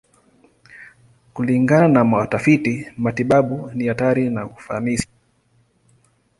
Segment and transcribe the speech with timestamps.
[1.33, 5.07] Kulingana na watafiti matibabu, ni hatari na ufanisi.